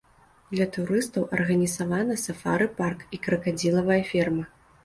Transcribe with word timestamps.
Для 0.53 0.65
турыстаў 0.77 1.27
арганізаваны 1.37 2.17
сафары-парк 2.25 3.07
і 3.19 3.23
кракадзілавая 3.29 4.03
ферма. 4.15 4.45